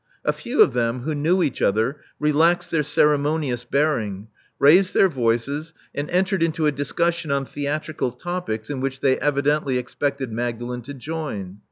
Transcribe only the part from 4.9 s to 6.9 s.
their voices; and entered into a